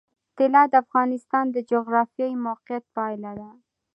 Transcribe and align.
طلا 0.37 0.63
د 0.71 0.73
افغانستان 0.83 1.45
د 1.51 1.57
جغرافیایي 1.71 2.35
موقیعت 2.47 2.83
پایله 2.95 3.31
ده. 3.39 3.49